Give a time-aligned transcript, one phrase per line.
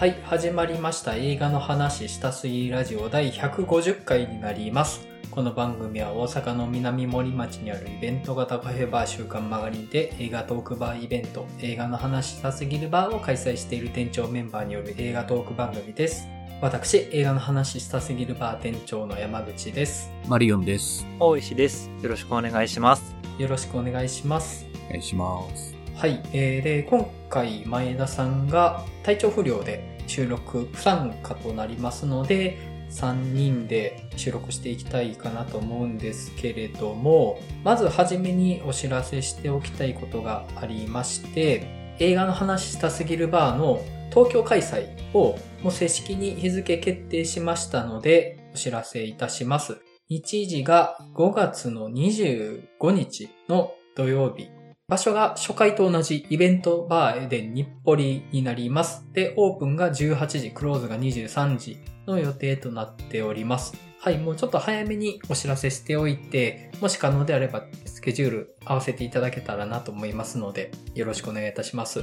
[0.00, 5.06] はい、始まりました映画の話したすぎラジオ第150回になります。
[5.30, 16.26] この番組は大阪の南森町にあるイベント型カフェバー週刊曲がりで映画トークバーイベント映画の話したすぎるバーを開催している店長メンバーによる映画トーク番組です。
[16.62, 20.10] 私、映画の話したすぎるバー店長の山口です。
[20.26, 21.06] マリオンです。
[21.18, 21.90] 大石です。
[22.00, 23.14] よろしくお願いします。
[23.36, 24.64] よろしくお願いします。
[24.86, 25.79] お願いします。
[26.00, 32.56] はい、えー、で、今回前田さんが体調不良で収録不参加となりますので、
[32.88, 49.82] 3人で収録していきたいかなと思うんですけれども、まずはじめにお知らせしておきたいことがありまして、映画の話したすぎるバーの東京開催をもう正式に日付決定しましたので、お知らせいたします。
[50.08, 54.48] 日時が5月の25日の土曜日
[54.90, 59.06] 場所が初回と同じイベントバーで日暮里になります。
[59.12, 63.72] で、オープンが18時、クローズが23時の予定となっております。
[64.00, 72.02] はい、もうちょっと早めにお知らせしておいて、もし可能であればスケジュール合わせていただけたらなと思いますので、よろしくお願いいたします。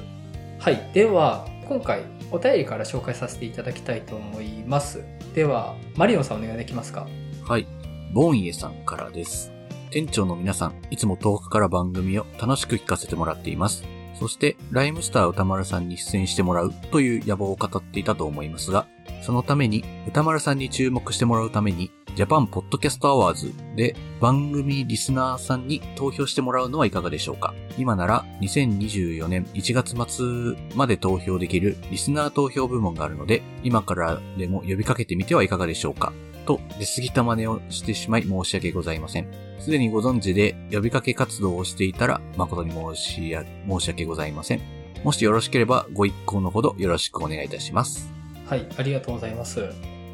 [0.60, 5.04] はい、では、今回お便りから紹介させていただきたいと思います。
[5.36, 7.06] では、マリオンさんお願いできますか？
[7.44, 7.68] はい。
[8.14, 9.52] ボンイエさんからです。
[9.92, 13.84] 店長の皆さん、いつも遠くから番組を楽しく聞かせてもらっています。
[14.20, 18.88] そして、ライムスター宇多丸さんに出演してもらうという野望を語っていたと思いますが、
[19.22, 36.12] そのために宇多丸さんに注目してもらうために、 JAPAN PODCAST AWARDS で番組リスナーさんに投票してもらうのはいかがでしょうか今なら2024年1月末まで投票できるリスナー投票部門があるので、今からでも呼びかけてみてはいかがでしょうか
[36.48, 39.28] と出過ぎた真似をしてしまい申し訳ございません。
[39.60, 44.62] すでにご存知で呼びかけ活動をしていたら誠に申しや申し訳ございません。
[45.04, 48.10] もしよろしければご一行のほどよろしくお願いいたします。
[48.46, 49.62] はい、ありがとうございます。
[49.62, 49.64] あ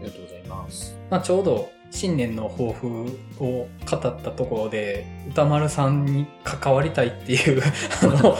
[0.01, 0.97] りがとうございます。
[1.09, 7.61] まあ、ちょうど新年の抱負を語ったところで歌丸さんに関わりたいっていう
[8.01, 8.35] あの、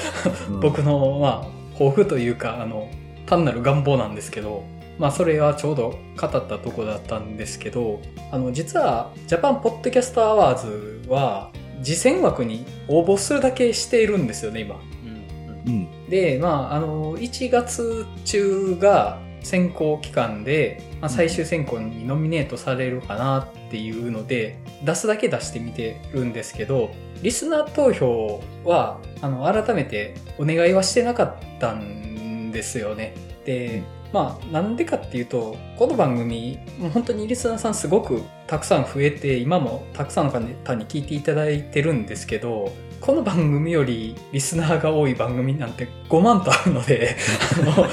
[0.49, 2.89] うん僕の、まあ、抱負というかあの
[3.27, 4.63] 単なる願望なんですけど、
[4.99, 7.99] まあ、それはちょうど語ったところだったんですけど
[8.31, 11.51] あの実は JAPAN PODCAST AWARDS は
[11.83, 14.75] 自薦枠に応募するだけしているんですよね今。
[14.75, 16.09] うんうん。
[16.09, 33.13] で、まあ、あの、1月中が選考期間で、まあ、最終選考にノミネートされるかなっていうので、出すだけ出してみてるんですけど、リスナー投票は、あの、改めてお願いはしてなかったんですよね。
[33.45, 47.15] で、まあ、なんでかっていうと、この番組、もう本当にリスナーさんすごくたくさん増えて、今もたくさんの方に聞いていただいてるんですけど、この番組よりリスナーが多い番組なんて5万とあるので、
[47.59, 47.87] あ の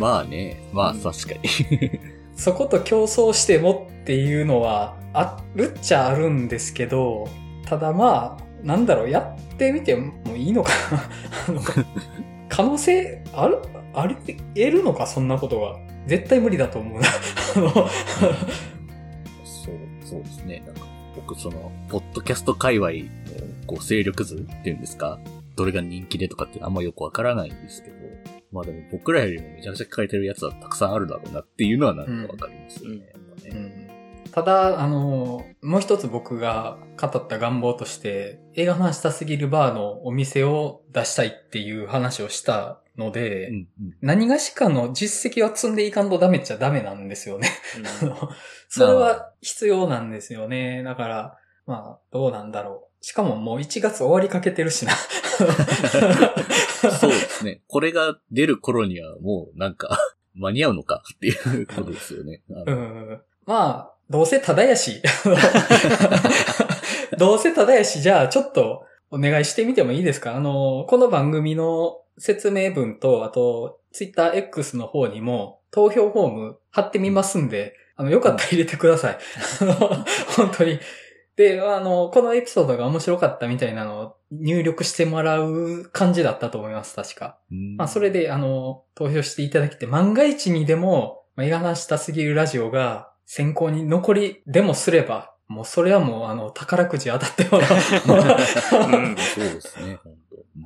[0.00, 2.00] まあね、まあ確かに。
[2.36, 7.28] そこと競争してもっていうのはあるっちゃあるんですけど、
[7.64, 11.60] ただまあ、なんだろう、やってみてもいいのかな
[12.50, 13.58] 可能性ある、
[13.94, 14.38] あり得
[14.70, 15.78] るのか、そんなことが。
[16.06, 17.06] 絶対無理だと思うな。
[17.54, 17.70] そう、
[20.04, 20.62] そうですね。
[20.66, 20.82] なんか
[21.14, 22.96] 僕その、ポッドキャスト界隈の
[23.66, 25.18] こう勢力図っていうんですか？
[25.54, 27.96] どれが人気でとかってあんまよくわからないんですけど、
[28.50, 33.12] まあでも僕らよりもめちゃくちゃ書いてるやつはたくさんあるだろうなっていうのはなんかわかりますよね。
[33.12, 33.81] やっぱねうん
[34.32, 43.66] ただ、あの、もう一つ僕が語った願望として、映画の話したすぎるバーのお店を出したいっていう話をしたので、うんうん
[44.00, 47.48] 何がしかの実績は積んでいかんとダメっちゃダメなんですよね。
[48.02, 48.30] あうん の
[48.68, 50.82] それは必要なんですよね。
[50.82, 53.04] だから、まあ、どうなんだろう。
[53.04, 54.92] しかももう1月終わりかけてるしな。
[57.00, 57.62] そうですね。
[57.66, 59.98] これが出る頃にはもうなんか
[60.34, 62.42] 間に合うのかっていうことですよね。
[62.48, 63.22] うん。
[63.46, 65.00] まあ、どうせただやし。
[67.16, 70.36] どうせただやし、じゃあちょっとお願いしてみてもいいですか？
[70.36, 79.18] あの、この番組の説明文と、あと、ツイッター X の方にも投票フォーム貼ってみますんで、あの、よかったら入れてください。
[79.62, 79.74] あの
[80.36, 80.78] 本当に。
[81.36, 87.38] で、あの、このエピソードが面白かったみたいなのを入力してもらう感じだったと思います、確か。
[87.50, 97.70] うんまあ、それで、あの、投票していただきて、万が一にでも、まあ、映画話したすぎるラジオが選考に残りでもすれば、もうそれはもう、あの、宝くじ当たってもらう。
[97.70, 100.14] うん そうですね、本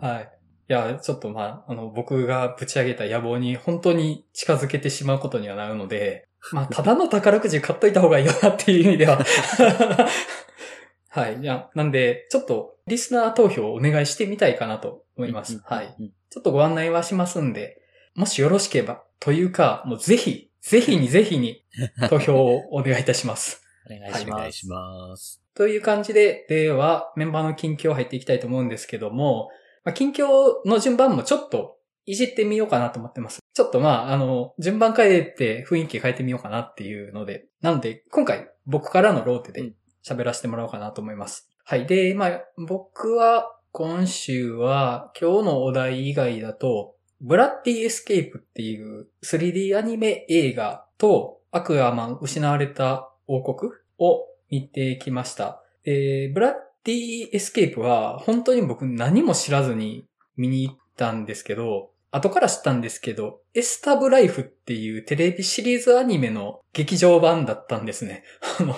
[0.00, 0.06] 当。
[0.06, 0.32] はい。
[0.68, 9.18] いや、ちょっとまあ、あの、僕がぶち上げた野望に本当に近づけてしまうことにはなるので、まあ、 ただの宝くじ買っといた方がいいよなっていう意味では。
[11.08, 11.40] はい。
[11.40, 15.60] いや、なんで、ちょっと、リスナー投票をお願いしてみたいかなと思います。
[15.64, 15.96] はい。。
[16.30, 17.80] ちょっとご案内はしますんで、
[18.14, 21.64] もしよろしければ、というか、もうぜひ、ぜひにぜひに
[22.10, 23.62] 投票をお願いいたします。
[23.86, 24.24] お願いします。
[24.24, 25.40] お願いします。
[25.54, 29.48] という感じで、では、メンバーの近況入っていきたいと思うんですけども、
[29.84, 30.26] まあ、近況
[30.64, 33.38] の順番もちょっといじってみようかなと思ってます。
[33.54, 39.72] ちょっとまあ、あの、順番変えて雰囲気変えてみようかなっていうので、なので、今回僕からのローテで
[40.04, 41.48] 喋らせてもらおうかなと思います。
[41.64, 41.86] はい。
[41.86, 55.62] で、まあ、僕は今週は今日のお題以外だと、ブラッディエスケープっていう 3D アニメ映画とアクアマン失われた王国を見てきました。
[55.84, 56.52] えー、ブラッ
[56.84, 68.24] ディエスケープは本当に僕何も知らずに見に行ったんですけど、後から知ったんですけど、エスタブライフっていうテレビシリーズアニメの劇場版だったんですね。
[68.60, 68.74] あの、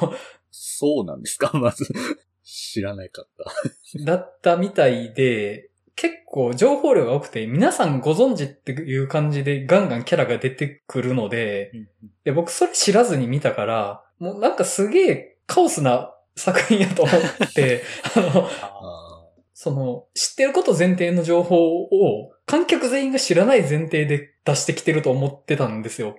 [0.51, 1.51] そうなんですか？
[1.59, 1.87] まず。
[2.45, 4.05] 知らないかった。
[4.05, 5.68] だったみたいで、
[6.01, 11.89] 結構情報量が多くて、皆さんご存知っていう感じでガンガンキャラが出てくるので、うんうん
[12.25, 17.83] で僕それ知らずに見たから、もうなんかすげえカオスな作品やと思って、
[18.15, 18.49] あの、
[19.55, 26.17] その、知ってること前提の情報を観客全員が知らない前提で出してきてると思ってたんですよ。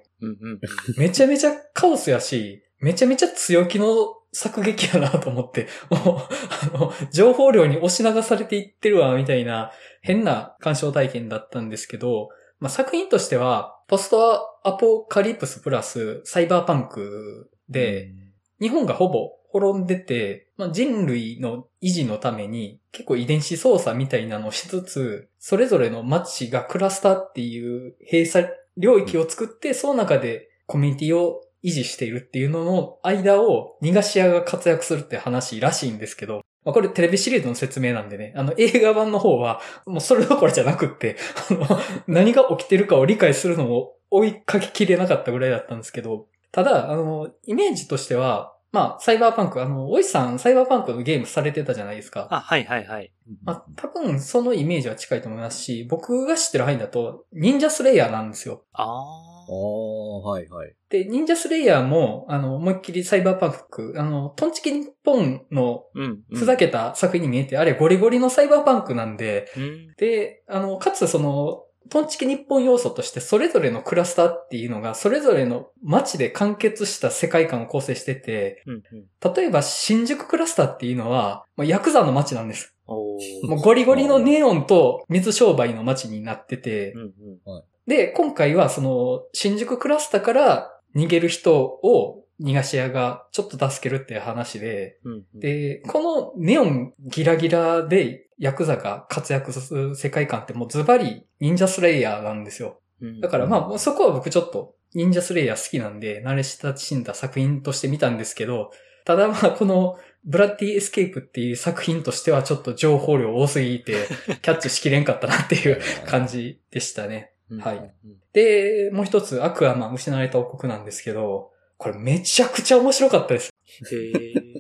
[0.98, 9.72] めちゃめちゃカオスやし、めちゃめちゃ強気の作劇やなと思って、 もう、あの、情報量に押し流されていってるわ、みたいな
[10.02, 12.30] 変な鑑賞体験だったんですけど、
[12.60, 18.12] まあ、作品としては、ポストアポカリプスプラスサイバーパンクーで、、
[18.60, 28.48] 日本がほぼ滅んでて、まあ、人類の維持のために結構遺伝子操作みたいなのをしつつ、それぞれの街がクラスターっていう閉鎖
[28.78, 41.18] 領域を作って、その中でコミュニティを維持しているっていうのの間を逃がし屋が活躍するって話らしいんですけど、まあ、これテレビシリーズの説明なんでね、あの映画版の方はもうそれどころじゃなくって、
[41.50, 52.28] あの何が起きてるかを理解するのを追いかけきれなかったぐらいだったんですけど、ただ、あの、イメージとしては、まあ、サイバーパンク、あの、おいさん、サイバーパンクのゲームされてたじゃないですか。
[52.30, 53.12] あ、はいはいはい。
[53.44, 58.64] まあ、多分、そのイメージは近いと思いますし、僕が知ってる範囲だと、忍者スレイヤーなんですよ。
[58.74, 60.76] あああ、はいはい。
[60.90, 65.86] で、忍者スレイヤーも、あの、思いっきりサイバーパンク、あの、トンチキ日本の。
[66.34, 69.94] ふざけた作品に見えて、あれゴリゴリのサイバーパンクなんで、うん。
[69.98, 79.34] で、あの、かつその、トンチキ日本要素として、それぞれのクラスターっていうのが、それぞれの街で完結した世界観を構成してて、うん、うん。
[79.36, 82.76] 例えば新宿クラスターっていうのは、もうヤクザの街なんです。
[82.88, 87.64] もうゴリゴリのネオンと水商売の街になっててう、ん、うん。
[87.90, 95.40] で、今回はその新宿クラスターから逃げる人を逃がし屋がちょっと助けるっていう話で、うん、うん。
[95.40, 102.80] で、このネオンギラギラでヤクザが活躍する世界観ってもうズバリ忍者スレイヤーなんですよ。
[103.02, 108.70] うん、だからまあそこは僕ちょっとニンジャスレイヤー好きなんで慣れ親しんだ作品として見たんですけど、
[109.04, 114.08] ただまあこのブラッディエスケープっていう作品としてはちょっと情報量多すぎて
[114.44, 117.34] キャッチしきれんかったなっていう感じでしたね。
[117.50, 117.78] うんはい。
[117.78, 123.52] うんで、もう一つアクアマン失われた王国なんですけど、これめちゃくちゃ面白かったです。
[123.92, 124.60] へー。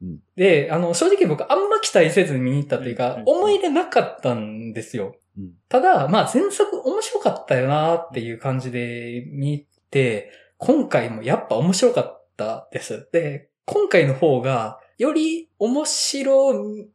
[0.36, 5.16] で、あの、正直僕あんま期待せずに見に行ったというか、うん思い入れなかったんですよ。
[5.36, 13.08] うんただ、まあ前作面白かったよなっていう感じで見入って、今回もやっぱ面白かったです。
[13.12, 16.54] で、今回の方が、より面白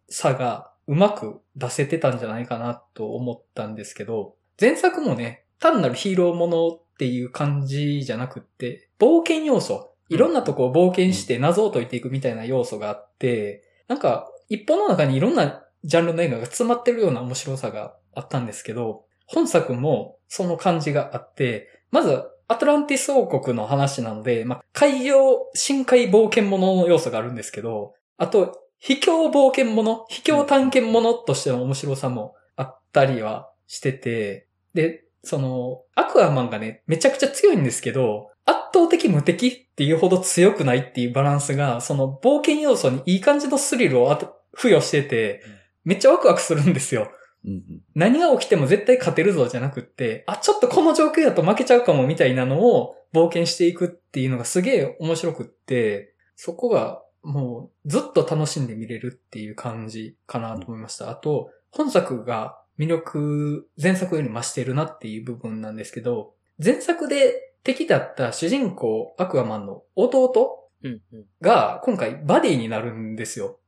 [0.10, 45.41] さがうまく出せてたんじゃないかなと思ったんですけど、前作もね、単なるヒーローものっていう感じじゃなくって、冒険要素、いろんなとこを冒険して謎を解いていくみたいな要素があって、なんか、一本の中にいろんなジャンルの映画が詰まってるような面白さがあったんですけど、本作もその感じがあって、まず、アトランティス王国の話なので、まあ、海洋深海冒険者の要素があるんですけど、あと、秘境冒険者、秘境探検者としての面白さもあったりはしてて、で、その、アクアマンがね、めちゃくちゃ強いんですけど、圧倒的無敵っていうほど強くないっていうバランスが、その冒険要素にいい感じのスリルをあと付与してて、
[45.86, 47.10] めっちゃワクワクするんですよ。
[47.46, 47.82] うんうん。
[47.96, 61.10] 何が起きても絶対勝てるぞじゃなくって、あ、ちょっとこの状況だと負けちゃうかもみたいなのを冒険していくっていうのがすげえ面白くって、そこがもうずっと楽しんで見れるっていう感じかなと思いました。
[61.10, 71.25] あと、本作が魅力、前作より増してるなっていう部分なんですけど、前作で敵だった主人公アクアマンの弟うん、うん。
[71.42, 73.60] が今回バディになるんですよ。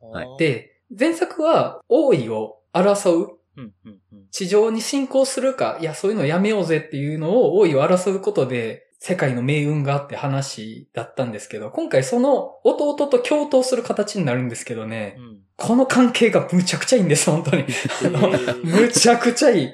[0.00, 4.26] はいで、前作は王位を争ううん、うん、うん。
[4.30, 15.38] 地上に侵攻するか、いや、そういうのやめようぜっていうのを王位を争うことで、世界の命運があって話だったんですけど、今回その弟と共闘する形になるんですけどね、うん。
[15.56, 17.64] この関係がむちゃくちゃいいんです、本当に。
[18.64, 19.66] むちゃくちゃいい。
[19.66, 19.72] うん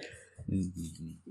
[0.54, 0.62] うん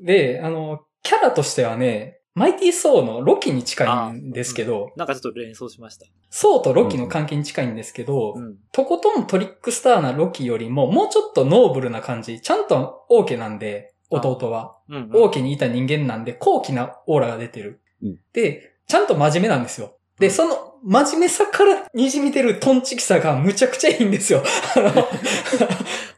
[0.01, 6.05] で、あの、キャラとしてはね、マイティー・ソーのロキに近いんですけど、なんかちょっと連想しました。
[6.29, 8.57] ソーとロキの関係に近いんですけど、うん。
[8.71, 12.39] とことんトリックスターなロキよりも、もうちょっとノーブルな感じ。
[12.39, 14.77] ちゃんと王家なんで、弟は。
[14.89, 17.81] うん、王家にいた人間なんで、高貴なオーラが出てる。
[18.03, 19.95] うんで、ちゃんと真面目なんですよ。
[20.19, 24.43] で、その真面目さから滲み出るトンチキさがむちゃくちゃいいんですよ。
[24.75, 25.07] あ の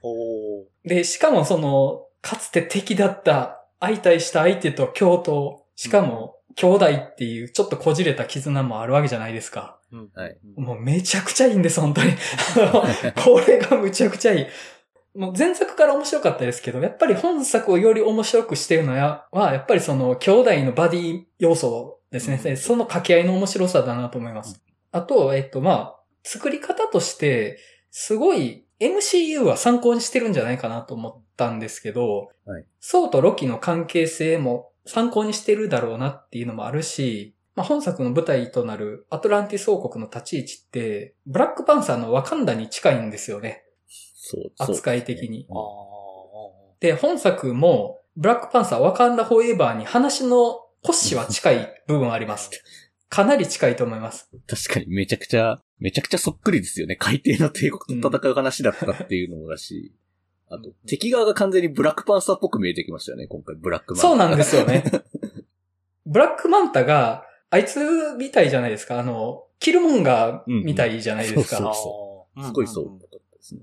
[0.01, 0.63] おー。
[0.85, 5.57] で、しかもその、かつて敵だった、相対した相手と共闘。
[5.75, 9.79] しかも、兄弟っていうちょっとこじれた絆もあるわけじゃないですか。
[9.91, 10.09] うん。
[10.13, 10.63] はいうん。
[10.63, 12.11] もうめちゃくちゃいいんです、本当に。
[12.57, 12.71] あ
[13.15, 14.45] のこれがむちゃくちゃいい。
[15.15, 22.41] もう前作から面白かったですけど、やっぱり本作をより面白くしてるのは、やっぱりその兄弟のバディ要素ですね。
[22.43, 24.63] うんその掛け合いの面白さだなと思います。
[24.91, 27.59] あと、えっと、まあ、作り方として、
[27.91, 43.62] すごい MCU は参考にしてるんじゃないかなと思ったんですけど、はいソウとロキの関係性も参考にしてるだろうなっていうのもあるし、まあ、本作の舞台となるアトランティス王国の立ち位置って、ブラックパンサーのワカンダに近いんですよね。
[44.25, 44.71] そう、そう。
[44.71, 45.45] 扱い的に。
[45.49, 45.53] あ
[46.79, 52.49] で、本作も、ブラックパンサーワカンダフォーエバーに話の骨子は近い部分あります。
[53.09, 54.29] かなり近いと思います。
[54.47, 56.95] 確かにめちゃくちゃ、めちゃくちゃそっくりですよね。
[56.95, 59.93] 海底の帝国と戦う話だったっていうのもだし、
[60.49, 64.01] あと、敵側が完全にブラックパンサーっぽく見えてきましたよね、今回、ブラックマン。
[64.01, 64.83] そうなんですよね。
[66.05, 67.79] ブラックマンタが、あいつ
[68.17, 68.99] みたいじゃないですか。
[68.99, 71.57] あの、キルモンガーみたいじゃないですか。
[71.57, 72.47] うんうんあー。
[72.47, 73.61] すごいそうったですね。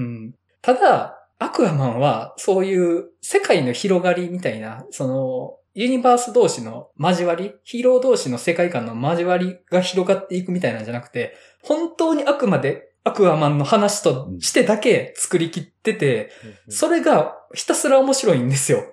[0.00, 0.34] うん。
[0.62, 16.30] ただ、アクアマンは、そういう世界の広がりみたいな、その、ユニバース同士の交わり、ヒーロー同士の世界観の交わりが広がっていくみたいなんじゃなくて、本当にあくまでアクアマンの話としてだけ作り切ってて、
[16.66, 18.84] うんそれがひたすら面白いんですよ。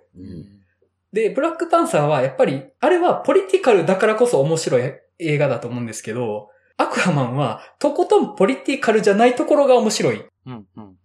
[1.13, 10.23] で、ブラックパンサーはやっぱり、あれはポリティカルだからこそ面白い映画だと思うんですけど、アクアマンはとことんポリティカルじゃないところが面白い。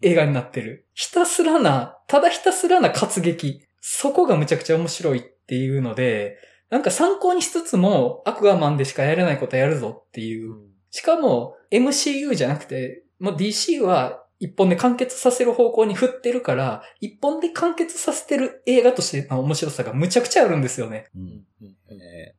[0.03, 0.87] 映画になってる。
[0.95, 3.67] ひたすらな、ただひたすらな活劇。
[3.81, 6.37] そこがむちゃくちゃ面白いっていうので、
[6.71, 10.55] なんか参考にしつつも、アクアマンでしかやれないことやるぞっていう。
[10.91, 21.07] しかも、MCU じゃなくて、もう DC は一本で完結させる方向に振ってるから、一本で完結させてる映画としての面白さがむちゃくちゃあるんですよね。
[21.15, 21.47] ううん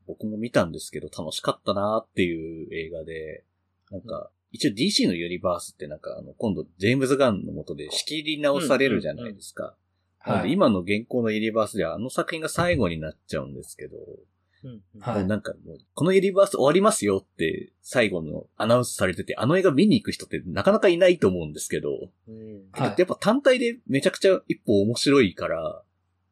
[0.05, 3.45] 僕も見たんですけど楽しかったなっていう映画で、
[3.89, 9.77] なんか、一応 DC のユニバースってなんかあの、今度ジェームズ・ガンの下で仕切り直されるじゃないですか。
[10.25, 10.49] なのはい。
[10.49, 14.03] で今の現行のユニバースではあの作品が最後になっちゃうんですけど、うん。
[14.99, 22.63] はいもうなんかもう、このユニバース終わりますよって最後のアナウンスされてて、あの映画見に行く人ってなかなかいないと思うんですけど、うん。
[22.71, 25.83] はいやっぱ単体でめちゃくちゃ一歩面白いから、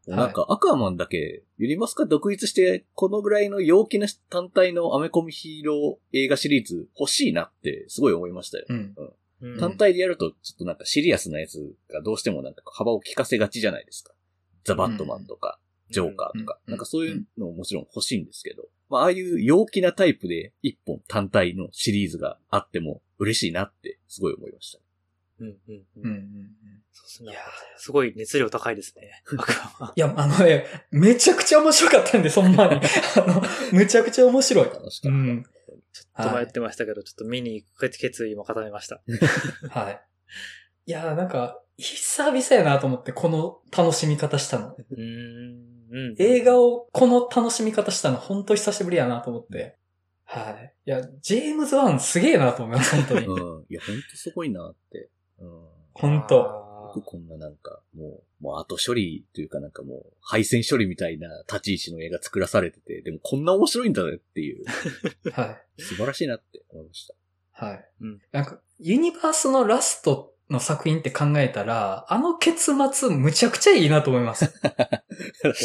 [0.07, 8.65] いなんかアクアマンだけユニバースから独立して、このぐらいの陽気な単体のアメコミヒーロー映画シリーズ欲しいなってすごい思いましたよ。
[8.69, 8.93] うん。
[8.97, 9.13] うん
[9.59, 14.13] 単体でやるとちょっとなんかシリアスなやつがどうしてもなんか幅を利かせがちじゃないですか。
[14.63, 15.59] ザ・バットマンとか、
[15.91, 24.79] ジョーカーとか、うんなんかそういうのももちろん欲しいんですけど、まあああいう陽気なタイプで一本単体のシリーズがあっても嬉しいなってすごい思いました。
[25.41, 25.47] うん。
[25.47, 25.55] うん。
[25.97, 26.03] うん。
[26.03, 26.13] ううん。
[26.13, 26.49] ん。
[26.91, 27.41] そうですねいや。
[27.77, 29.23] すごい熱量高いですね。
[29.95, 32.79] いや、あのね、めちゃくちゃ面白かったんで、そんなに。
[33.17, 33.41] あの、
[33.73, 34.65] むちゃくちゃ面白い。
[34.65, 35.17] 楽しかった。
[35.17, 35.43] うん。
[35.91, 39.01] ちょっと迷ってましたけど、ちょっと見に行く決意も固めました。
[39.69, 40.01] はい。
[40.85, 44.75] いやーなんか、久々やなと思って、この楽しみ方したの。
[44.75, 45.71] うーん。
[45.91, 46.15] うん。
[46.19, 49.77] 映画をこの楽しみ方したの、本当久しぶりやなと思って。
[50.25, 50.73] はい。
[50.85, 53.25] いや、ジェームズ・ワンすげえなと思います、本当に。
[53.25, 53.65] うん。
[53.69, 55.09] いや、ほんとすごいなって。
[55.39, 55.67] うん。
[55.93, 64.65] 本当あよくこんななんか、もう、もう後処理というかなんかもう、配線処理みたいな立ち位置の映画作らされてて、でもこんな面白いんだねっていう、
[65.31, 65.81] はい。
[65.81, 67.13] 素晴らしいなって思いました。
[67.65, 67.89] はい。
[68.01, 74.47] うんなんか、ユニバースのラストの作品って考えたら、あの結末むちゃくちゃいいなと思います。
[74.61, 75.01] 確かに。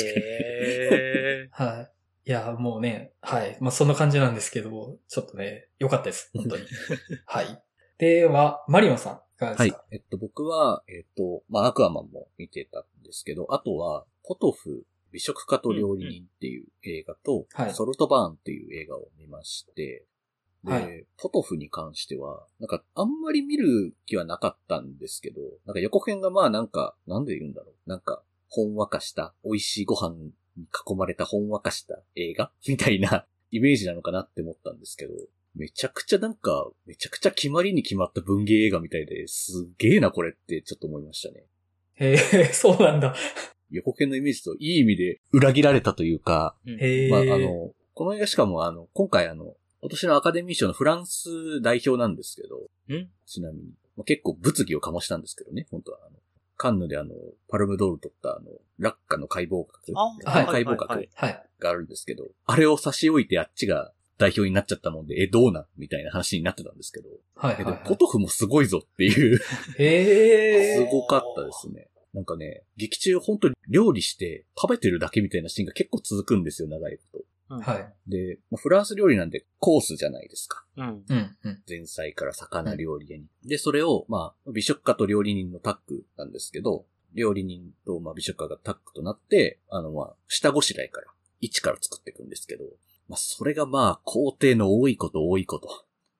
[0.06, 1.82] へは
[2.24, 2.28] い。
[2.28, 3.56] いや、もうね、はい。
[3.60, 6.30] まあ、そんな感じなんですけど、ちょっとね、良かったです。
[6.34, 6.64] 本当に。
[7.26, 7.62] はい。
[7.98, 9.84] では、マリオンさん、いかがはいですか？
[9.92, 20.04] えっと、僕は、えっと、まあ、アクアマンも見てたんですけど、あとは、ポトフ、美食家と料理人っていう映画と、はいソルトバーンっていう映画を見まして、
[20.66, 27.88] で、はいポトフに関しては、なんかあんまり見る気はなかったんですけど、なんか横編がまあなんか、なんで言うんだろう。
[27.88, 30.32] なんか、ほんわかした、美味しいご飯に
[30.88, 32.52] 囲まれたほんわかした映画？
[32.68, 35.14] みたいな イメージなのかなって思ったんですけど、
[35.54, 41.46] めちゃくちゃなんか、めちゃくちゃ決まりに決まった文芸映画みたいで、すげえなこれってちょっと思いましたね。
[41.94, 43.14] へえ、そうなんだ。
[43.70, 46.56] 横編のイメージといい意味で裏切られたというか。
[47.10, 52.56] まあ、あの、この映画しかもあの、今回あの、今年のアカデミー賞のフランス代表なんですけど、
[52.94, 53.08] ん？
[53.26, 53.64] ちなみに、
[53.96, 56.16] まあ、結構物議を醸したんですけどね、本当はあの、
[56.56, 57.14] カンヌであの、
[57.48, 59.80] パルムドール取ったあの、落下の解剖学、
[60.24, 61.42] 解剖学はいはい。
[61.60, 65.66] があるんですけど、あれを差し置いてあっちが代表になっちゃったもんで、え、どうなん？
[65.76, 67.56] みたいな話になってたんですけど、はい。
[67.56, 67.80] えでもはい。
[67.84, 69.38] ポトフもすごいぞっていう。
[69.38, 71.88] すごかったですね。
[72.14, 77.24] なんかね、劇中本当に料理して食べてるだけみたいなシーンが結構続くんですよ、長いこと。
[77.48, 78.10] うんはい。
[78.10, 80.64] で、まあフランス料理なんでコースじゃないですか。
[80.76, 81.04] うん。
[81.08, 81.62] うん、うん。
[81.68, 83.26] 前菜から魚料理に。
[83.44, 91.06] で、それを、まあ、美食家と料理人のタッグなんですけど、料理人と、まあ、美食家がタッグとなって、あの、まあ、下ごしらえから、
[91.40, 92.64] 一から作っていくんですけど、
[93.08, 95.68] まあ、それがまあ、工程の多いこと多いこと。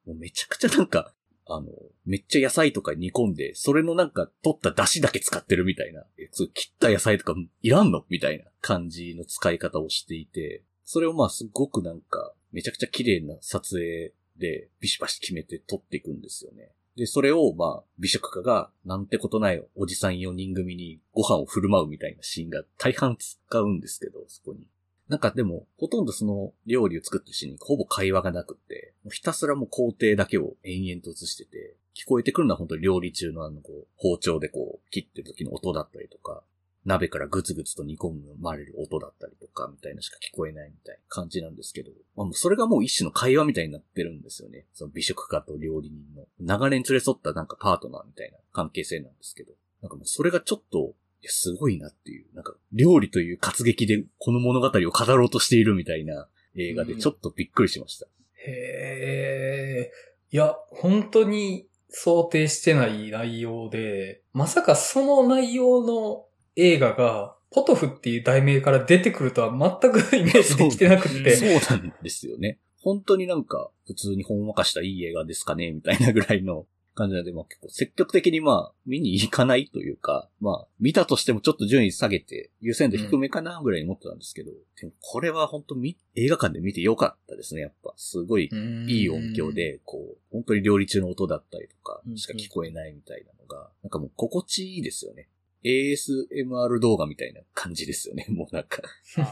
[0.06, 1.12] もうめちゃくちゃなんか、
[1.49, 1.66] あの、
[2.04, 8.04] めっちゃ野菜とか煮込んで、それのなんか取った出汁だけ使ってるみたいな、えそう切った野菜とかいらんの？
[8.09, 16.70] みたいな感じの使い方をしていて、それをまあすごくなんか、めちゃくちゃ綺麗な撮影でビシバシ決めて撮っていくんですよね。
[16.96, 24.68] で、それをまあ、美食家がなんてことないおじさん4人組にご飯を振る舞うみたいなシーンが大半使うんですけど、そこに。
[25.08, 36.42] なんかでも、ほとんどその料理を作ってるシーンにほぼ会話がなくって、ひたすらもう工程だけを延々と映してて、聞こえてくるのは本当に料理中のあのこう、包丁でこう、切ってる時の音だったりとか、
[36.86, 44.66] 鍋からグツグツと煮込まれる音だったりとか、みたいなしか聞こえないみたいな感じなんですけど、まあもうそれがもう一種の会話みたいになってるんですよね。
[44.72, 58.06] その美食家と料理人の長年連れ添ったなんかパートナーみたいな関係性なんですけど、なんかもうそれがちょっと、いや、すごいなっていう、なんか料理という活劇でこの物語を語ろうとしているみたいな映画でちょっとびっくりしました。
[58.46, 59.92] へえ。
[60.30, 71.36] いや、本当に想定してない内容で、まさかその内容の映画が、ポトフっていう題名から出てくるとは全く イメージできてなくて。
[71.36, 72.58] そうなんですよね。
[72.80, 76.66] 本当になんか、普通にほんわかしたいい映画ですかねみたいなぐらいの
[76.97, 87.92] 感じなので、まあ結構積極的にまあ、見に行かないというか、まあ、見たとしてもちょっと順位下げて、優先度低めかなぐらいに思ってたんですけど、でもこれは本当み映画館で見てよかったですね、やっぱ。
[87.97, 88.50] すごい
[88.88, 95.28] いい音響で、こう、本当に料理中の音だったりとかうんしか聞こえないみたいなのが、なんかもう心地いいですよね。
[95.66, 98.26] ASMR 動画みたいな感じですよね。
[98.30, 98.82] もうなんか、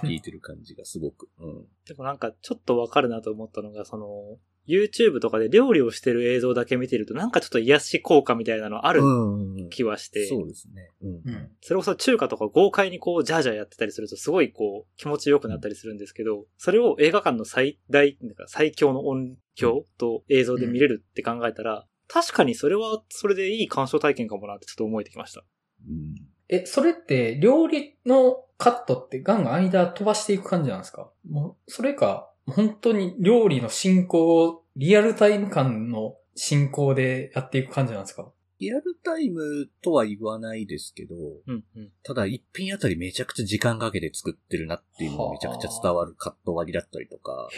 [0.02, 1.28] 聞いてる感じがすごく。
[1.38, 1.66] うん。
[1.86, 10.90] でもなんかちょっとわかるなと思ったのが、その、YouTube とかで料理をしてる映像だけ見てるとなんかちょっと癒し効果みたいなのあるうん気はして、そうですね。
[11.02, 11.10] うん。
[11.10, 11.50] うん。
[11.60, 25.44] それこそ中華とか豪快にこうジャージャーやってたりするとすごいこう気持ちよくなったりするんですけど、それを映画館の最大、なんか最強の音響と映像で見れるって考えたら、確かにそれはそれでいい鑑賞体験かもなってちょっと思えてきました。
[25.88, 26.14] うん。
[26.48, 31.10] え、それって料理のカットってガンガン間飛ばしていく感じなんですか？
[31.28, 38.28] もう、それか、本当に料理の進行をリアルタイム感の進行でやっていく感じなんですか？
[38.60, 41.14] リアルタイムとは言わないですけど、
[41.46, 41.90] うんうん。
[42.02, 47.48] ただ一品あたりめちゃくちゃ時間かけて作ってるなっていうのがめちゃくちゃ伝わるカット割りだったりとか。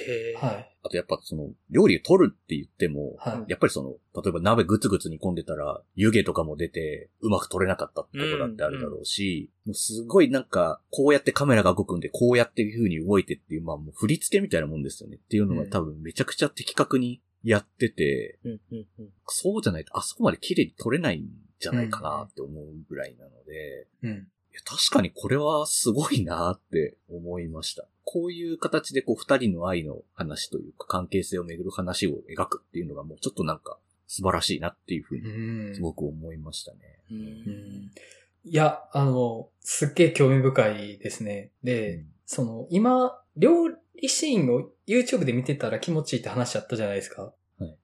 [0.86, 3.50] あとやっぱその料理を取るって言っても、はい。
[3.50, 3.90] やっぱりその、
[4.22, 19.08] 例えば鍋ぐつぐつ煮込んでたら、湯気とかも出て、うまく取れなかったってことだってあるだろうし、もうすごいなんか、こうやってカメラが動くんで、こうやっていう風に動いてっていう、まあもう振り付けみたいなもんですよねっていうのが多分めちゃくちゃ的確にやってて、うんうんうん。
[19.26, 21.28] そうじゃないとあそこまで綺麗に撮れないん
[21.60, 24.10] じゃないかなって思うぐらいなので、うん。
[24.10, 24.14] い
[24.54, 27.86] や確かにこれはすごいなって思いました。
[28.04, 33.78] こういう形でこう二人の愛の話というか関係性をめぐる話を描くっていうのがもうちょっとなんか
[34.08, 36.78] 素晴らしいなっていうふううにんすごく思いましたね。
[37.10, 37.90] ううんん
[38.48, 41.50] いや、あの、すっげえ興味深いですね。
[41.64, 43.68] で、その、今、料
[44.00, 47.22] 理シーンを YouTube で見てたら気持ちいいって話あったじゃないですか。
[47.22, 47.32] はい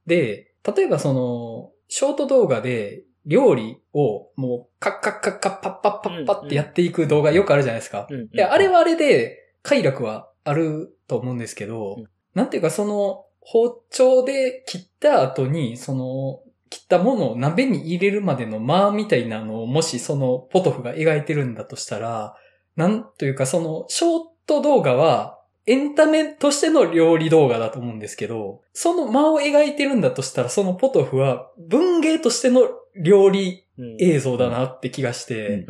[0.07, 8.07] で、例えばその、ショート動画で料理をもうカッカッカッカッパッパッパッパってやっていく動画よくあるじゃないですか。
[8.11, 8.29] うんうん。
[8.31, 22.35] で、あれはあれで快楽はあると思うんですけど、うんなんていうかその包丁で切った後に、その切ったものを鍋に入れるまでの間みたいなのをもしそのポトフが描いてるんだとしたら、
[22.77, 32.63] なんというかそのショート動画はエンタメとしての料理動画だと思うんですけど、その間を描いてるんだとしたら、そのポトフは文芸としての
[32.97, 35.67] 料理うん映像だなって気がして。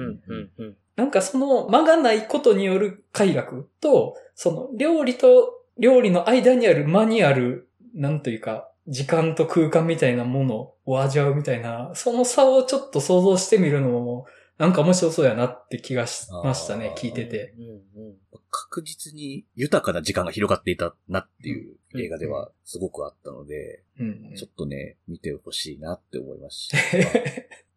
[0.97, 14.27] なんかその間がないことによる快楽と、その料理と料理の間にある間にある、なんというか、時間と空間みたいなものを味わうみたいな、その差をちょっと想像してみるのも、
[14.59, 17.55] なんか面白そうやなって気がしましたね聞いてて。
[17.59, 18.15] うんうん。
[18.53, 26.73] 確実に豊かな時間が広がっていたなっていう映画ではすごくあったので、うんうんちょっとね、見てほしいなって思いますし。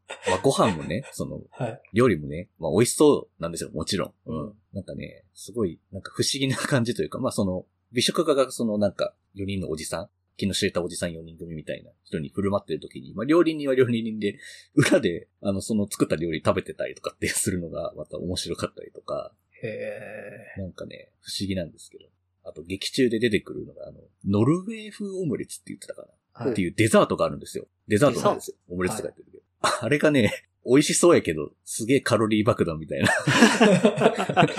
[0.08, 1.82] まあ、まあご飯もね、その、はい。
[1.94, 4.54] 料理もね、まあ美味しそうなんですよ、もちろんうん。
[4.74, 14.38] なんかね、すごい、なんか不思議な感じというか、まあその、美食家がそのなんか、4人のおじさん、気の知れたおじさん4人組みたいな人に振る舞ってる時に、まあ料理人は料理人で、
[14.76, 22.06] 裏で、あの、その作った料理食べてたりとかってするのが、また面白かったりとか、へなんかね、不思議なんですけど。
[22.44, 26.46] あと、劇中で出てくるのが、あの、ノルウェー風オムレツって言ってたかな。
[26.48, 27.66] ーっていうデザートがあるんですよ。
[27.88, 28.58] デザートなんですよ。
[28.70, 29.44] オムレツとか言ってるけど。
[29.82, 30.32] あれがね、
[30.66, 33.10] 美味しそうやけど、すげえカロリー爆弾みたいな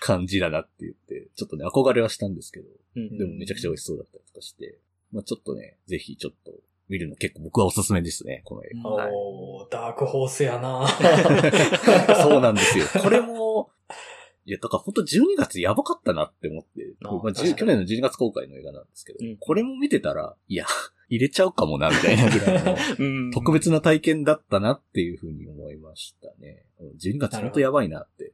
[0.00, 4.78] 感じだなって言って、ちょっとね、憧れはしたんですけど、うんでもめちゃくちゃ美味しそうだったりとかして、
[5.12, 6.52] まあちょっとね、ぜひちょっと
[6.88, 8.90] 見るの結構僕はおすすめですね、この映画。
[8.90, 10.86] はいおー、ダークホースやな
[12.22, 12.86] そうなんですよ。
[13.02, 13.70] これも、
[14.44, 20.64] いや、だから本当12月やばかったなって思って、あまあ、確かに10去年の12月公開の映画なんですけど、うんこれも見てたら、いや、
[21.10, 23.30] 入れちゃうかもな、みたいなぐらいのうん。
[23.30, 26.64] 特別な体験だったなっていうふうに思いましたね。
[26.80, 28.32] うん12月本当やばいなって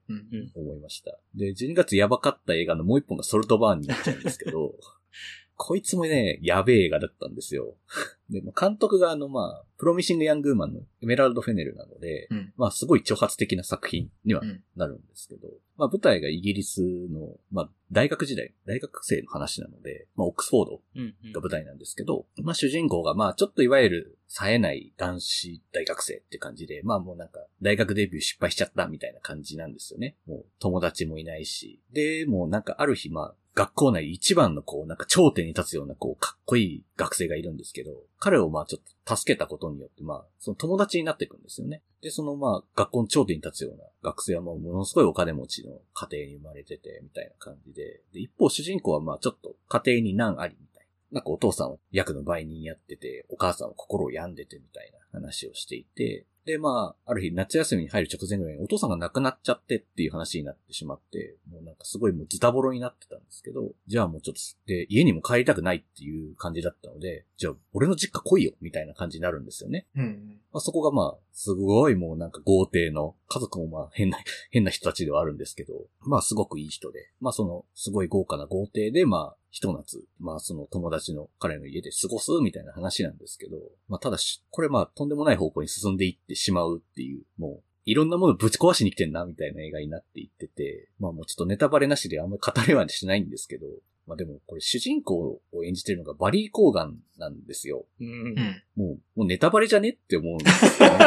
[0.55, 1.19] 思いました。
[1.35, 4.75] で、12月やばかった映画のもう一本がソルトバーンになっちゃうんですけど、
[5.57, 7.77] こいつもね、やべえ映画だったんですよ。
[8.29, 30.17] で、まあ監督があの、まあ、プロミシング・ヤングーマンのエメラルド・フェネルなので、うんまあ、すごい挑発的な作品にはうんなるんですけど、まあ、舞台がイギリスの、まあ、大学時代、大学生の話なので、まあ、オックスフォードうんうんが舞台なんですけど、まあ主人公がまあちょっといわゆる冴えない男子大学生って感じで、まあもうなんか大学デビュー失敗しちゃったみたいな感じなんですよね。
[30.27, 31.81] もう友達もいないし。
[31.93, 41.83] で、もうなんかある日まあ学校内一番のこうなんか頂点に立つようなこうかっこいい学生がいるんですけど、彼をまあちょっと助けたことによってまあその友達になっていくんですよね。
[42.03, 51.19] で、そのまあ学校の頂点に立つような学生はもうものすごいお金持ちの家庭に生まれててみたいな感じで、で、一方主人公はまあちょっと家庭に難ありみたいな。
[51.19, 69.87] なんかお父さんは役の売人やってて、お母さんは心を病んでてみたいな話をしていて、で、まあ、ある日夏休みに入る直前ぐらいにお父さんが亡くなっちゃってっていう話になってしまって、もうなんかすごいもうズタボロになってたんですけど、じゃあもうちょっと、で、家にも帰りたくないっていう感じだったので、じゃあ俺の実家来いよみたいな感じになるんですよね。
[69.97, 70.41] うん。
[70.53, 74.19] まあ、そこがまあ、すごいもうなんか豪邸の、家族もまあ 変な、
[74.51, 93.69] 変な人たちではあるんですけど、まあすごくいい人で、まあその、すごい豪華な豪邸で、まあ、ひと夏、まあその友達の彼の家で過ごすみたいな話なんですけど、まあただし、これまあとんでもない方向に進んでいってしまうっていう、もう、いろんなものぶち壊しに来てんな、みたいな映画になっていってて、まあもうちょっとネタバレなしであんまり語れはしないんですけど、
[94.07, 97.87] まあでもこれ主人公を演じてるのがバリー・コーガンなんですよ。
[98.01, 98.35] うんうん。
[98.77, 100.99] もう、もうネタバレじゃねって思うんですよね。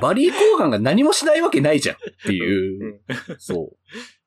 [0.00, 3.00] バリー・コーガンが何もしないわけないじゃんっていう、
[3.38, 3.76] そう。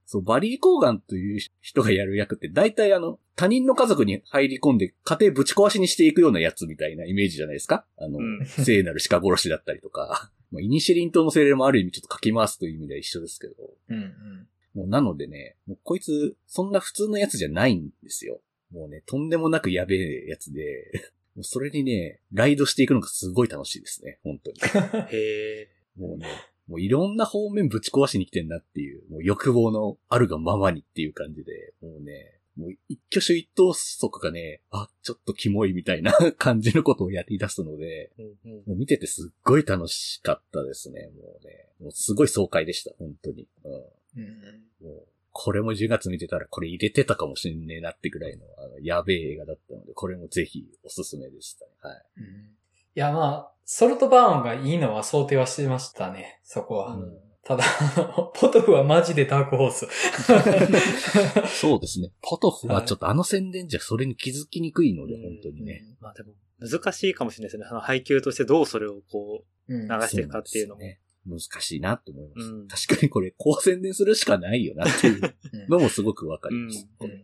[0.09, 13.53] そう、バリー・コーガンという人がやる役って大体あの、他人の家族に入り込んで家庭ぶち壊しにしていくようなやつみたいなイメージじゃないですかあの、うん聖なる鹿殺しだったりとか、 まあ、イニシェリン島の精霊もある意味ちょっと書き回すという意味では一緒ですけど、
[13.89, 14.47] うんうん。
[14.73, 18.39] もうなのでね、もうこいつ、そんな普通のやつじゃないんですよ。
[18.71, 20.89] もうね、とんでもなくやべえやつで、
[21.35, 24.57] もうそれにね、ライドしていくのがすごい楽しいですね、本当に。
[25.11, 25.69] へえ。
[25.97, 26.27] もうね、
[26.67, 41.69] もういろんな方面ぶち壊しに来てんなっていう、もう欲望のあるがままにっていう感じで、もうね、もう一挙手一投足がね、あ、ちょっとキモいみたいな 感じのことをやり出すので、うんうんもう見ててすっごい楽しかったですね、もうね。
[41.79, 43.47] もうすごい爽快でした、本当に。
[43.63, 51.71] うんうんもう、これも10月見てたらこれ入れてたかもしんねえなってぐらいの、あの、やべえ映画だったので、これもぜひおすすめでしたね。
[51.79, 52.03] はい。
[52.17, 52.57] うん
[52.95, 56.93] いや、まあ、ソルトバーンがいいのは想定はしてましたね、そこは。
[56.95, 57.63] うんただ、
[58.35, 59.87] ポトフはマジでダークホース。
[61.61, 62.11] そうですね。
[62.21, 65.85] ポトフはちょっとあの宣伝じゃそれに気づきにくいので、うん本当にね。
[66.01, 67.65] まあでも、難しいかもしれないですね。
[67.69, 70.81] その配給としてどうそれをこうん流していくかっていうのも。
[70.81, 71.39] そなん。
[71.39, 72.49] 難しいなって思います。
[72.51, 75.21] うん確かにこれ、こう宣伝するしかないよなっていう
[75.53, 76.85] うんのもすごくわかります。
[76.99, 77.23] うん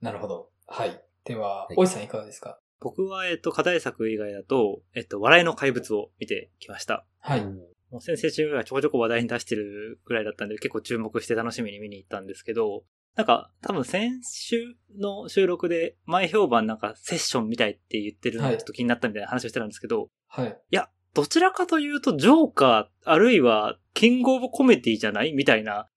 [0.00, 0.50] なるほど。
[0.68, 1.02] はい。
[1.24, 2.60] でははい、おいさんいかがですか？
[2.80, 7.04] 僕は、えっと、課題作以外だと、えっと、笑いの怪物を見てきました。
[7.20, 7.44] はい。
[7.44, 12.84] もう先々週ぐらいちょこちょこ話題に出してるぐらいだったんで、結構注目して楽しみに見に行ったんですけど、
[13.16, 20.48] なんか、多分先週の収録で、前評判なんかセッションみたいって言ってるのがちょっと気になったみたいな話をしてたんですけど、はい。
[20.70, 25.88] いや、どちらかというと、ジョーカー、あるいは、キングオブコメディじゃないみたいなうん。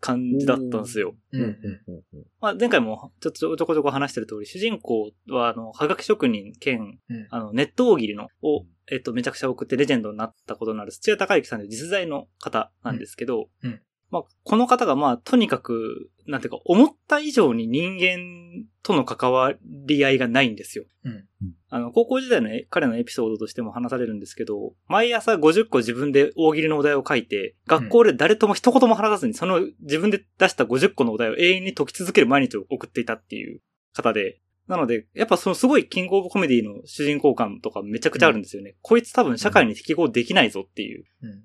[0.00, 1.14] 感じだったんですよ。
[1.32, 1.40] うん。
[1.40, 1.48] うん。
[1.88, 2.24] うん。
[2.40, 7.26] まあ、前回もちょっとちょこちょこ話してる通り、主人公は、あの、はがき職人兼、うん。
[7.30, 13.70] あの、ネット大喜利の、を、えっと、めちゃくちゃ送ってレジェンドになったことのある土屋隆之さんで実在の方なんですけど、うん。
[13.70, 13.80] うん。
[14.10, 19.54] まあ、この方がまあ、とにかく、なんていうか、思った以上に人間との関わ
[19.86, 20.84] り合いがないんですよ。
[21.04, 21.24] うん
[21.70, 33.60] あの、高校時代のえ彼のエピソードとしても話されるんですけど、毎朝50個自分で大喜利のお題を書いて、学校で誰とも一言も話さずに、その自分で出した50個のお題を永遠に解き続ける毎日を送っていたっていう
[33.92, 38.76] 方で、なので、やっぱそのすごいキングオブコメディの主人公感とかめちゃくちゃあるんですよね。
[38.80, 41.04] こいつ多分社会に適合できないぞっていう。
[41.22, 41.42] うん。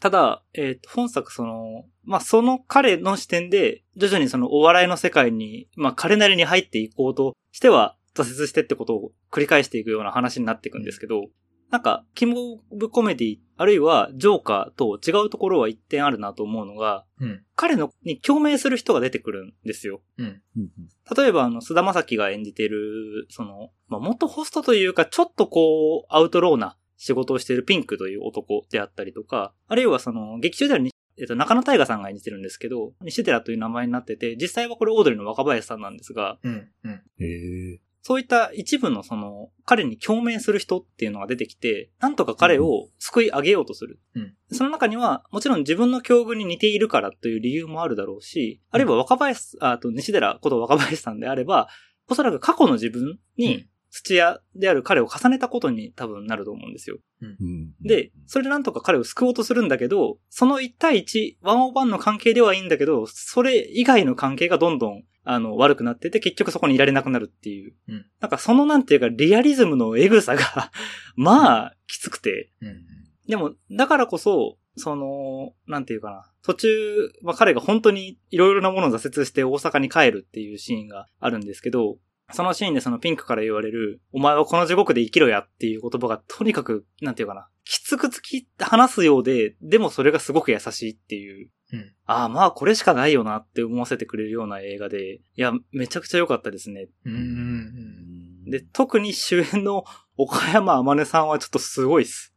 [0.00, 11.26] ただ、えっ、と、本作その、まあ、その彼の視点で、徐々にそのお笑いの世界に、まあ、彼なりに入っていこうとしては、挫折してってことを繰り返していくような話になっていくんですけど、
[11.70, 17.42] なんか、キングオブコメディ、あるいはジョーカーと違うところは一点あるなと思うのが、うん。
[17.56, 20.00] 彼のに共鳴する人が出てくるんですよ。
[20.16, 20.42] うん。
[20.56, 20.70] うん
[21.14, 36.68] 例えば、あの、菅田将暉が演じてる、その、まあ、元ホストというか、ちょっとこう、アウトローな仕事をしているピンクという男であったりとか、あるいはその、劇中ではに、えっと、中野大河さんが演じてるんですけど、西寺という名前になってて、実際はこれオードリーの若林さんなんですが、うん。
[36.84, 36.92] うん。
[37.20, 37.80] へえ。
[38.02, 44.00] そういった一部のその、彼に共鳴する人っていうのが出てきて、なんとか彼を救い上げようとする。
[44.14, 51.68] うんその中には、もちろん自分の境遇に似ているからという理由もあるだろうし、あるいは若林、ああと西寺こと若林さんであれば、
[52.08, 53.66] おそらく過去の自分うんに
[53.98, 56.98] 土屋である彼を重ねたことに多分なると思うんですよ。
[57.20, 67.74] うんで、それでなんとか彼を救おうとするんだけど、その1対1、ワンオーバンの関係ではいいんだけど、それ以外の関係がどんどん、あの、悪くなってて、結局そこにいられなくなるっていう。
[67.88, 70.70] うんなんかそのなんていうか、リアリズムのエグさが、
[71.16, 72.52] まあ、きつくて。
[72.60, 72.84] うん。
[73.26, 76.32] でも、だからこそ、その、なんていうかな。
[76.42, 81.98] 途中、まあ彼が本当にいろいろなものを挫折して大阪に帰るっていうシーンがあるんですけど、
[82.30, 91.50] そのシーンでそのピンクから言われる、お前はこの地獄で生きろやっていう言葉がとにかく、なんていうかな、きつく突き話すようで、でもそれがすごく優しいっていう。
[91.72, 96.88] うんああ、まあこれしかないよなって思わせてくれるような映画で、いや、めちゃくちゃ良かったですね。
[97.04, 97.14] うん。
[97.14, 98.50] うん。
[98.50, 99.84] で、特に主演の
[100.16, 102.34] 岡山天音さんはちょっとすごいっす。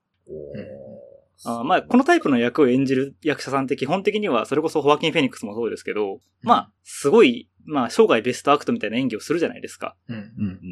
[1.43, 9.95] あーまあ、このタイプの役を演じる役者さんって基本的には、それこそホワキン・フェニックスもそうですけど、まあ、すごい、まあ、生涯ベストアクトみたいな演技をするじゃないですか。
[10.07, 10.15] うん。
[10.15, 10.19] う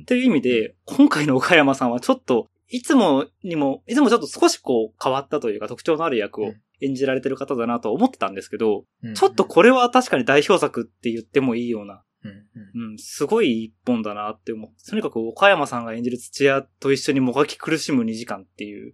[0.01, 9.15] んという意味で、今回の岡山さんはちょっと、いつもにも、いつもちょっと少しこう変わったというか特徴のある役を演じられてる方だなと思ってたんですけど、うん。
[9.15, 12.31] ちょっとこれは確かに代表作って言ってもいいような、うん。
[12.31, 12.91] うん。
[12.91, 18.93] うん、すごい一本だなって思って、とにかく岡山さんが演じる土屋と一緒にもがき苦しむ2時間っていう、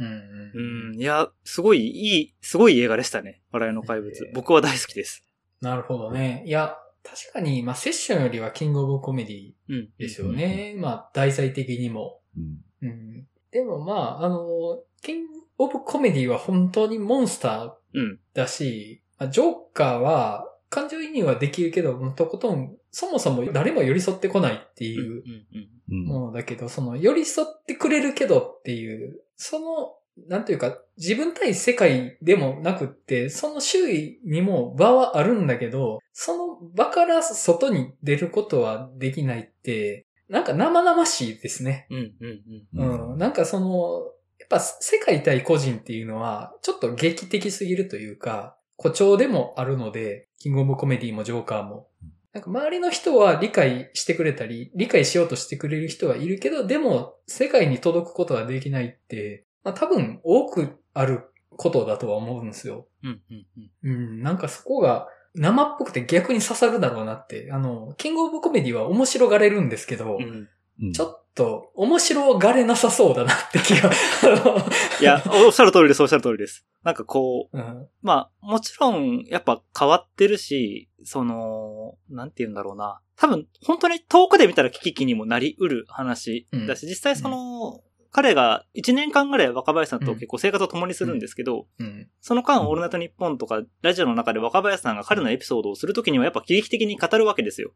[0.00, 0.90] うん。
[0.92, 3.42] うん、いや、すごいいい、すごい映画でしたね。
[3.52, 4.30] 笑いの怪物え。
[4.32, 5.22] ー僕は大好きです。
[5.60, 6.42] なるほどね。
[6.46, 9.88] いや、確かに、まあ、セッションよりはキングオブコメディうん。
[9.98, 10.74] ですよね。
[10.78, 12.20] まあ、題材的にも。
[12.36, 13.26] うんうん。
[13.50, 18.18] でもまあ、あの、キングオブコメディは本当にモンスターうん。
[18.32, 24.92] だし、まあジョーカーは感情移入はできるけど、とことん、そもそも誰も寄り添ってこないってうん。
[24.92, 29.94] いうものだけど、その寄り添ってくれるけどっていう、その、
[30.28, 41.88] なんていうか、自分対世界でもなくって、その周囲にも場はあるんだけど、その場から外に出ることはできないって、なんか生々しいですね。
[41.90, 42.14] うん。
[42.20, 42.40] うん。
[42.76, 43.12] うん。
[43.12, 43.18] うん。
[43.18, 51.88] なんかその、やっぱ世界対個人っていうのは、ちょっと劇的すぎるというか、誇張でもあるので、キングオブコメディもジョーカーも。
[52.32, 62.86] なんか周りの人は理解してくれたり、理解しようとしてくれる人はいるけど、でも世界に届くことができないって、まあ多分多くあることだとは思うんですよ。
[63.02, 63.20] うん。
[63.30, 63.90] うん。
[63.90, 67.50] うん、なんかそこが生っぽくて逆に刺さるだろうなって。
[67.52, 70.48] あの、キングオブコメディは面白がれるんですけど、うん。
[70.82, 73.90] うんちょっと面白がれなさそうだなって気が。
[75.00, 76.66] いや、おっしゃる通りです、おっしゃる通りです。
[76.82, 83.00] なんかこう、うんまあ、もちろん、やっぱ変わってるし、その、なんて言うんだろうな。
[83.16, 92.08] 多分、本当に遠くで見たら危機にもなりうる話だし、実際その、彼が1年間ぐらい若林さんと結構生活を共にするんですけど、うん。
[92.20, 97.72] その間、オールナイトニッポンとか、ラジオの中で若林さんが彼のエピソードをするときにはやっぱ喜劇的に語るわけですよ。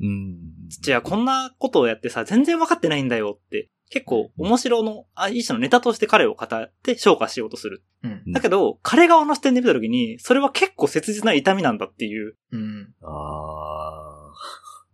[0.00, 0.06] うん。
[0.06, 0.68] うん。
[0.68, 3.68] 土屋、こんなことをやってさ、全然分かってないんだよって。
[3.90, 7.82] 結構面白の、あ一種のネタとして彼を語って消化しようとする。
[8.04, 8.32] うん。
[8.32, 12.36] だけど、彼側の視点で見たときに、それは結構切実な痛みなんだっていう。
[12.52, 12.94] うん。
[13.02, 14.32] あ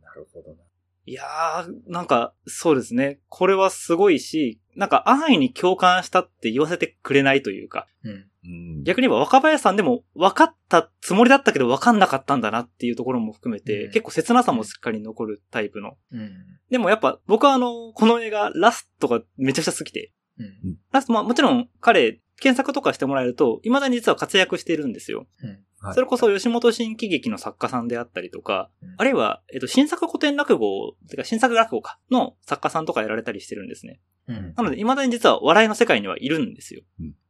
[0.01, 0.63] ー、 なるほどな。
[1.05, 3.21] いやー、なんか、そうですね。
[3.29, 8.27] これはすごいし、なんか安易に共感したって言わせてくれないというか、うん。
[8.47, 8.85] うん。
[8.85, 15.97] 逆に言えば若林さんでも分かったつもりだったけど分かんなかったんだなっていうところも含めて、うん結構切なさもしっかり残るタイプの。
[16.13, 16.31] うん。
[16.71, 20.79] でもやっぱ僕はあの、この映画ラストがめちゃくちゃ好きで、うん。
[20.93, 25.27] ラスト、まあもちろん彼、検索とかしてもらえると、未だに実は活躍しているんですよ。
[25.43, 25.51] うん。
[25.79, 34.01] はいそれこそ吉本新喜劇の作家さんであったりとか、うんあるいは、えっと、新作古典落語、てか新作落語か、の作家さんとかやられたりしてるんですね。
[34.27, 34.55] うん。
[34.57, 36.83] なので、未だに実は笑いの世界にはいるんですよ。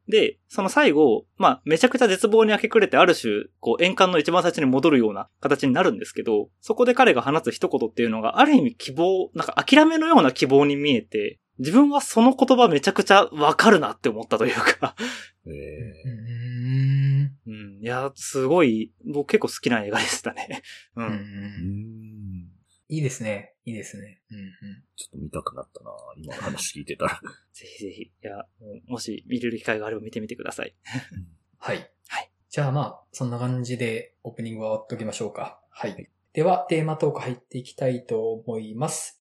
[0.07, 14.95] うんで、その最後、まあ、めちゃくちゃ絶望に明け暮れて、ある種、こう、円環の一番最初に戻るような形になるんですけど、そこで彼が放つ一言っていうのが、ある意味希望、なんか諦めのような希望に見えて、自分はその言葉めちゃくちゃわかるなって思ったというか、
[15.45, 15.49] え
[16.05, 17.31] うん。
[17.47, 20.61] うん、いや、すごい、僕結構好きな映画でしたね。
[20.95, 21.01] う。
[21.01, 21.07] うん。
[21.07, 22.36] ー、うん。
[22.89, 23.53] いいですね。
[23.65, 24.21] いいですね。
[24.31, 24.37] うん。
[24.95, 27.21] ちょっと見たくなったな今の話聞いてたら。
[27.51, 28.45] ぜひぜひ、いや、
[28.87, 30.73] もし見れる機会があれば見てみてください。
[31.57, 31.91] はい。
[32.07, 32.31] はい。
[32.49, 35.61] じゃあまあ、そんな感じでオープニングは終わっときましょうか。
[35.69, 36.09] はい。
[36.31, 39.16] では、テーマトーク入っていきたいと思います。